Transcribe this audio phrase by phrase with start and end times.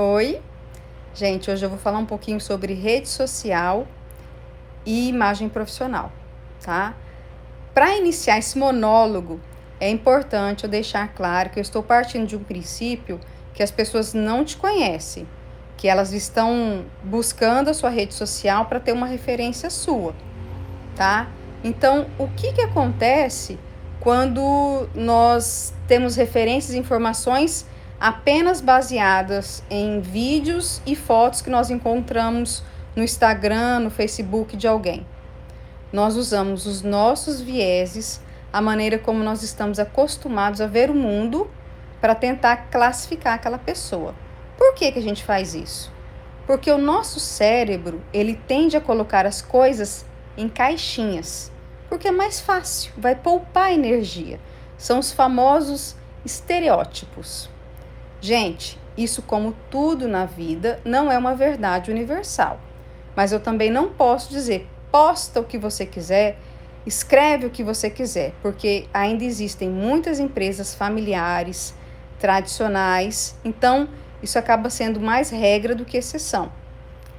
[0.00, 0.40] Oi,
[1.12, 1.50] gente.
[1.50, 3.84] Hoje eu vou falar um pouquinho sobre rede social
[4.86, 6.12] e imagem profissional,
[6.64, 6.94] tá?
[7.74, 9.40] Para iniciar esse monólogo,
[9.80, 13.18] é importante eu deixar claro que eu estou partindo de um princípio
[13.52, 15.26] que as pessoas não te conhecem,
[15.76, 20.14] que elas estão buscando a sua rede social para ter uma referência sua,
[20.94, 21.28] tá?
[21.64, 23.58] Então, o que que acontece
[23.98, 27.66] quando nós temos referências e informações
[28.00, 32.62] apenas baseadas em vídeos e fotos que nós encontramos
[32.94, 35.06] no Instagram, no Facebook de alguém.
[35.92, 38.20] Nós usamos os nossos vieses,
[38.52, 41.50] a maneira como nós estamos acostumados a ver o mundo
[42.00, 44.14] para tentar classificar aquela pessoa.
[44.56, 45.92] Por que, que a gente faz isso?
[46.46, 50.06] Porque o nosso cérebro, ele tende a colocar as coisas
[50.36, 51.52] em caixinhas,
[51.88, 54.38] porque é mais fácil, vai poupar energia.
[54.76, 57.50] São os famosos estereótipos.
[58.20, 62.60] Gente, isso, como tudo na vida, não é uma verdade universal.
[63.14, 66.38] Mas eu também não posso dizer posta o que você quiser,
[66.86, 71.74] escreve o que você quiser, porque ainda existem muitas empresas familiares,
[72.18, 73.88] tradicionais, então
[74.22, 76.50] isso acaba sendo mais regra do que exceção.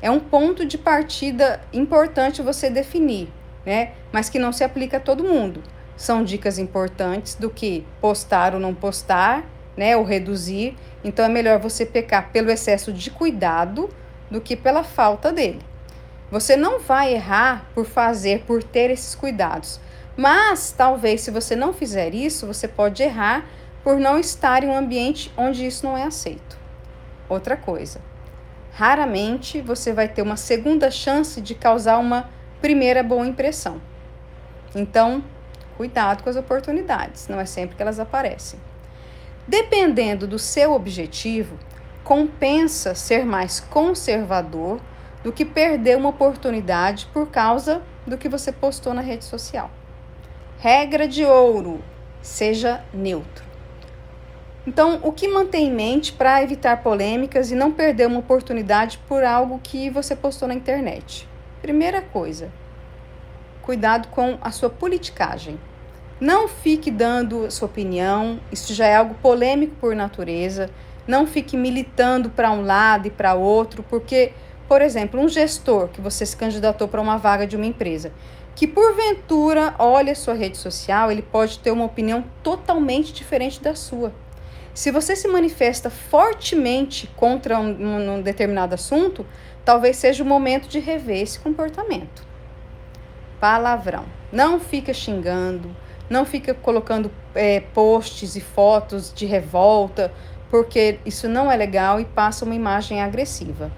[0.00, 3.28] É um ponto de partida importante você definir,
[3.64, 3.92] né?
[4.12, 5.62] Mas que não se aplica a todo mundo.
[5.96, 9.44] São dicas importantes do que postar ou não postar,
[9.76, 9.96] né?
[9.96, 10.76] Ou reduzir
[11.06, 13.88] então é melhor você pecar pelo excesso de cuidado
[14.28, 15.60] do que pela falta dele.
[16.32, 19.80] Você não vai errar por fazer, por ter esses cuidados.
[20.16, 23.46] Mas talvez se você não fizer isso, você pode errar
[23.84, 26.58] por não estar em um ambiente onde isso não é aceito.
[27.28, 28.00] Outra coisa,
[28.72, 32.28] raramente você vai ter uma segunda chance de causar uma
[32.60, 33.80] primeira boa impressão.
[34.74, 35.22] Então,
[35.76, 38.58] cuidado com as oportunidades, não é sempre que elas aparecem.
[39.48, 41.56] Dependendo do seu objetivo,
[42.02, 44.80] compensa ser mais conservador
[45.22, 49.70] do que perder uma oportunidade por causa do que você postou na rede social.
[50.58, 51.80] Regra de ouro:
[52.20, 53.44] seja neutro.
[54.66, 59.22] Então, o que mantém em mente para evitar polêmicas e não perder uma oportunidade por
[59.22, 61.28] algo que você postou na internet?
[61.62, 62.50] Primeira coisa,
[63.62, 65.56] cuidado com a sua politicagem.
[66.20, 70.70] Não fique dando sua opinião, isso já é algo polêmico por natureza.
[71.06, 74.32] Não fique militando para um lado e para outro, porque,
[74.66, 78.12] por exemplo, um gestor que você se candidatou para uma vaga de uma empresa,
[78.54, 84.10] que porventura olha sua rede social, ele pode ter uma opinião totalmente diferente da sua.
[84.72, 89.26] Se você se manifesta fortemente contra um, um determinado assunto,
[89.64, 92.24] talvez seja o momento de rever esse comportamento.
[93.38, 94.06] Palavrão.
[94.32, 95.74] Não fica xingando,
[96.08, 100.12] não fica colocando é, posts e fotos de revolta,
[100.50, 103.70] porque isso não é legal e passa uma imagem agressiva.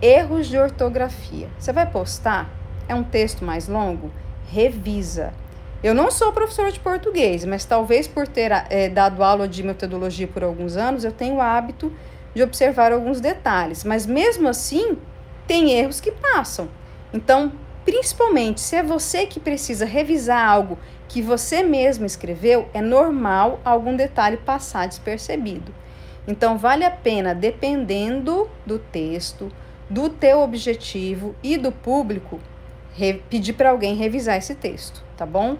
[0.00, 1.48] Erros de ortografia.
[1.58, 2.50] Você vai postar?
[2.88, 4.10] É um texto mais longo?
[4.48, 5.32] Revisa.
[5.82, 10.26] Eu não sou professora de português, mas talvez por ter é, dado aula de metodologia
[10.26, 11.92] por alguns anos, eu tenho o hábito
[12.34, 13.84] de observar alguns detalhes.
[13.84, 14.96] Mas mesmo assim,
[15.46, 16.68] tem erros que passam.
[17.12, 17.52] Então,
[17.84, 20.78] Principalmente se é você que precisa revisar algo
[21.08, 25.74] que você mesmo escreveu, é normal algum detalhe passar despercebido.
[26.26, 29.52] Então vale a pena, dependendo do texto,
[29.90, 32.40] do teu objetivo e do público,
[33.28, 35.58] pedir para alguém revisar esse texto, tá bom?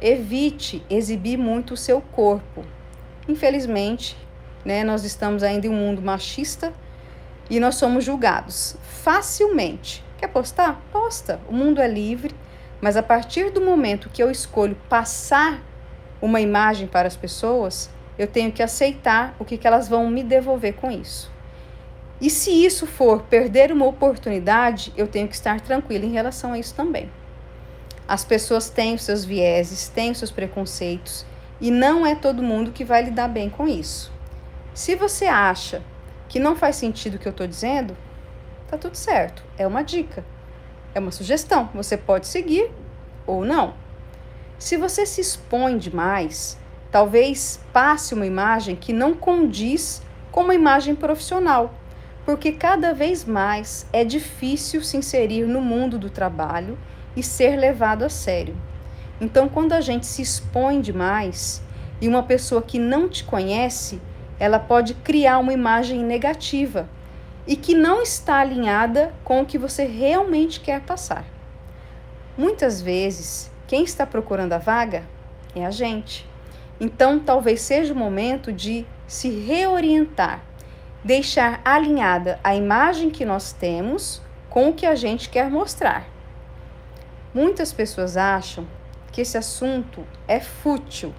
[0.00, 2.64] Evite exibir muito o seu corpo.
[3.26, 4.16] Infelizmente,
[4.64, 6.74] né, nós estamos ainda em um mundo machista
[7.50, 10.80] e nós somos julgados facilmente Quer postar?
[10.92, 11.40] Posta.
[11.48, 12.32] O mundo é livre,
[12.80, 15.60] mas a partir do momento que eu escolho passar
[16.20, 20.22] uma imagem para as pessoas, eu tenho que aceitar o que, que elas vão me
[20.22, 21.28] devolver com isso.
[22.20, 26.58] E se isso for perder uma oportunidade, eu tenho que estar tranquila em relação a
[26.60, 27.10] isso também.
[28.06, 31.26] As pessoas têm os seus vieses, têm os seus preconceitos,
[31.60, 34.12] e não é todo mundo que vai lidar bem com isso.
[34.72, 35.82] Se você acha
[36.32, 37.94] que não faz sentido o que eu estou dizendo,
[38.66, 39.44] tá tudo certo.
[39.58, 40.24] É uma dica,
[40.94, 41.68] é uma sugestão.
[41.74, 42.70] Você pode seguir
[43.26, 43.74] ou não.
[44.58, 46.58] Se você se expõe demais,
[46.90, 50.00] talvez passe uma imagem que não condiz
[50.30, 51.74] com uma imagem profissional,
[52.24, 56.78] porque cada vez mais é difícil se inserir no mundo do trabalho
[57.14, 58.56] e ser levado a sério.
[59.20, 61.60] Então, quando a gente se expõe demais
[62.00, 64.00] e uma pessoa que não te conhece,
[64.42, 66.88] ela pode criar uma imagem negativa
[67.46, 71.24] e que não está alinhada com o que você realmente quer passar.
[72.36, 75.04] Muitas vezes, quem está procurando a vaga
[75.54, 76.28] é a gente.
[76.80, 80.42] Então, talvez seja o momento de se reorientar,
[81.04, 86.04] deixar alinhada a imagem que nós temos com o que a gente quer mostrar.
[87.32, 88.66] Muitas pessoas acham
[89.12, 91.14] que esse assunto é fútil,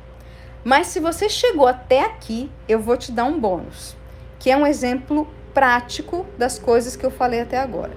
[0.64, 3.98] mas se você chegou até aqui, eu vou te dar um bônus,
[4.40, 7.92] que é um exemplo prático das coisas que eu falei até agora.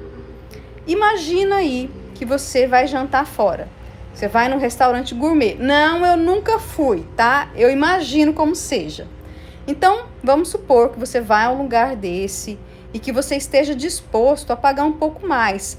[0.86, 3.68] Imagina aí que você vai jantar fora.
[4.12, 5.54] Você vai num restaurante gourmet.
[5.54, 7.50] Não, eu nunca fui, tá?
[7.54, 9.06] Eu imagino como seja.
[9.66, 12.58] Então, vamos supor que você vai a um lugar desse
[12.94, 15.78] e que você esteja disposto a pagar um pouco mais.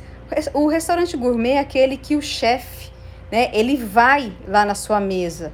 [0.54, 2.92] O restaurante gourmet é aquele que o chefe,
[3.32, 5.52] né, ele vai lá na sua mesa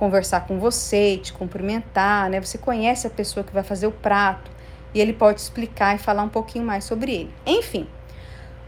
[0.00, 2.40] conversar com você, te cumprimentar, né?
[2.40, 4.50] Você conhece a pessoa que vai fazer o prato
[4.94, 7.34] e ele pode explicar e falar um pouquinho mais sobre ele.
[7.44, 7.86] Enfim,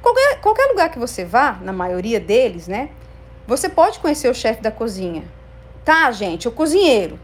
[0.03, 2.91] qualquer, qualquer lugar que você vá, na maioria deles, né?
[3.47, 5.25] Você pode conhecer o chefe da cozinha.
[5.83, 7.19] Tá, gente, o cozinheiro.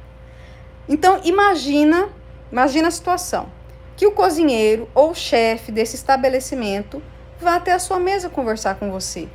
[0.88, 2.08] Então, imagina,
[2.50, 3.46] imagina a situação.
[3.94, 7.02] Que o cozinheiro ou chefe desse estabelecimento
[7.38, 9.28] vá até a sua mesa conversar com você.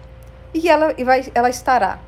[0.52, 2.00] E ela, e vai, ela estará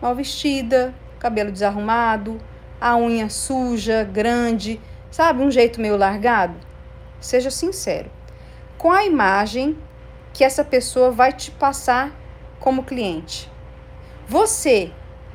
[0.00, 2.40] mal vestida, cabelo desarrumado,
[2.80, 6.56] a unha suja, grande, sabe, um jeito meio largado.
[7.20, 8.10] Seja sincero.
[8.76, 9.78] Com a imagem
[10.32, 12.10] que essa pessoa vai te passar
[12.58, 13.48] como cliente.
[14.26, 14.90] Você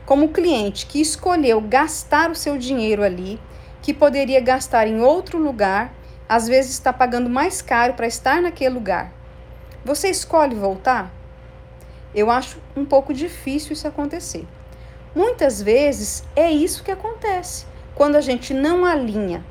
[0.05, 3.39] como cliente que escolheu gastar o seu dinheiro ali,
[3.81, 5.93] que poderia gastar em outro lugar,
[6.27, 9.13] às vezes está pagando mais caro para estar naquele lugar.
[9.85, 11.13] Você escolhe voltar?
[12.13, 14.45] Eu acho um pouco difícil isso acontecer.
[15.17, 17.65] Muitas vezes é isso que acontece
[17.95, 19.43] quando a gente não alinha,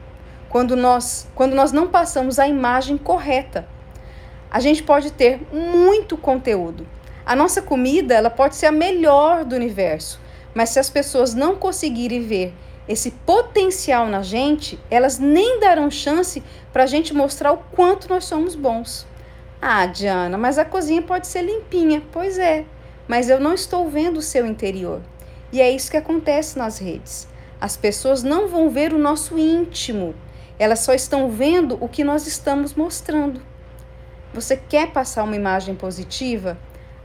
[0.48, 3.66] quando nós, quando nós não passamos a imagem correta.
[4.48, 6.86] A gente pode ter muito conteúdo.
[7.26, 10.20] A nossa comida ela pode ser a melhor do universo,
[10.54, 12.54] mas se as pessoas não conseguirem ver
[12.86, 18.24] esse potencial na gente, elas nem darão chance para a gente mostrar o quanto nós
[18.24, 19.04] somos bons.
[19.60, 22.04] Ah, Diana, mas a cozinha pode ser limpinha.
[22.12, 22.64] Pois é,
[23.08, 25.02] mas eu não estou vendo o seu interior.
[25.56, 27.26] E é isso que acontece nas redes.
[27.58, 30.14] As pessoas não vão ver o nosso íntimo,
[30.58, 33.40] elas só estão vendo o que nós estamos mostrando.
[34.34, 36.58] Você quer passar uma imagem positiva?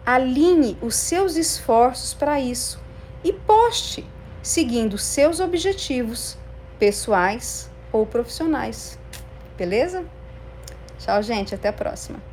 [0.05, 2.77] Alinhe os seus esforços para isso
[3.23, 4.05] e poste,
[4.43, 6.37] seguindo seus objetivos
[6.77, 8.99] pessoais ou profissionais.
[9.57, 10.03] Beleza?
[10.99, 11.55] Tchau, gente.
[11.55, 12.30] Até a próxima.